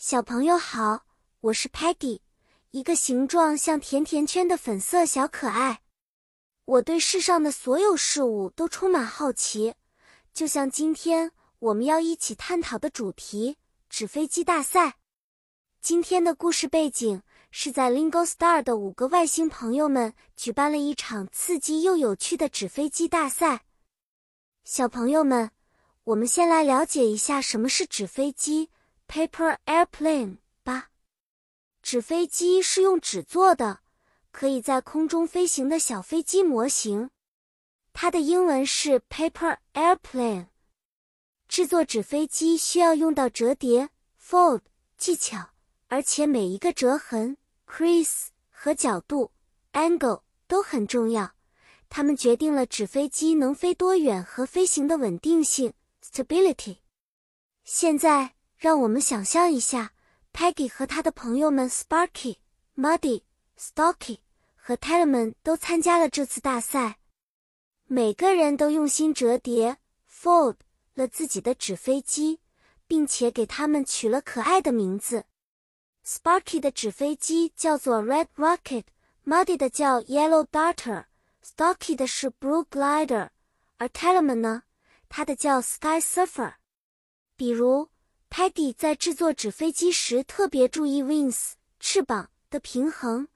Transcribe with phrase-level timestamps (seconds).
[0.00, 1.06] 小朋友好，
[1.40, 2.20] 我是 Patty，
[2.70, 5.80] 一个形状像甜甜圈的粉色小可爱。
[6.66, 9.74] 我对世上的所有事物都充满好奇，
[10.32, 13.56] 就像今天我们要一起探讨的主题——
[13.90, 14.98] 纸飞机大赛。
[15.80, 17.20] 今天的故事背景
[17.50, 23.64] 是在 Lingo Star 的五个外星朋友们举办了一场刺激又有趣的纸飞机大赛。
[24.62, 25.50] 小朋友们，
[26.04, 28.70] 我们先来了解一下什么是纸飞机。
[29.08, 30.90] Paper airplane 吧，
[31.82, 33.80] 纸飞机是用纸做的，
[34.30, 37.08] 可以在空中飞行的小飞机模型。
[37.94, 40.48] 它的英文是 paper airplane。
[41.48, 43.88] 制作纸飞机需要用到折叠
[44.22, 44.60] fold
[44.98, 45.52] 技巧，
[45.88, 49.32] 而且每一个折痕 crease 和角度
[49.72, 51.32] angle 都很重要，
[51.88, 55.72] 它们决定了纸飞机能飞多远和飞行的稳定性
[56.04, 56.80] stability。
[57.64, 58.34] 现在。
[58.58, 59.92] 让我们想象一下
[60.32, 62.38] ，Peggy 和他的朋友们 Sparky、
[62.76, 63.22] Muddy、
[63.56, 64.18] Stocky
[64.56, 66.98] 和 Tellerman 都参加了这次大赛。
[67.86, 69.76] 每个人都用心折叠
[70.10, 70.56] （fold）
[70.94, 72.40] 了自己的纸飞机，
[72.88, 75.26] 并且给它们取了可爱的名字。
[76.04, 83.28] Sparky 的纸飞机叫做 Red Rocket，Muddy 的叫 Yellow Darter，Stocky 的是 Blue Glider，
[83.76, 84.64] 而 Tellerman 呢，
[85.08, 86.54] 他的叫 Sky Surfer。
[87.36, 87.88] 比如。
[88.30, 93.26] Peggy 在制作纸飞机时特别注意 wings 翅膀的平衡，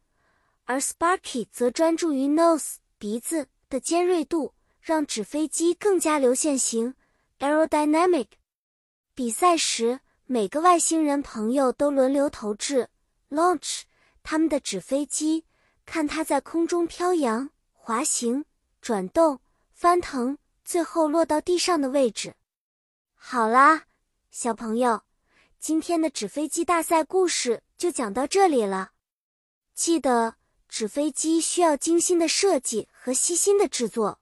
[0.64, 6.94] 而 Sparky 则专注于 nose 鼻子的尖锐度，让纸飞机更加流线型
[7.38, 8.26] aerodynamic。
[9.14, 12.88] 比赛时，每个外星人朋友都轮流投掷
[13.30, 13.82] launch
[14.22, 15.44] 他们的纸飞机，
[15.84, 18.44] 看它在空中飘扬、滑行、
[18.80, 19.40] 转动、
[19.72, 22.34] 翻腾，最后落到地上的位置。
[23.16, 23.86] 好啦。
[24.34, 25.02] 小朋友，
[25.60, 28.92] 今天的纸飞机大赛故事就讲到这里了。
[29.74, 30.36] 记得，
[30.70, 34.20] 纸飞机需要精心的设计和细心的制作。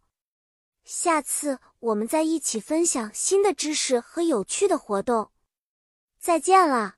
[0.82, 5.30] 下次我们再一起分享新的知识和有趣的活动。
[6.18, 6.96] 再见了！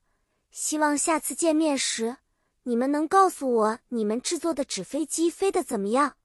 [0.51, 2.17] 希望下次见面时，
[2.63, 6.17] 你们能告诉我你们制作的纸飞机飞得怎么样。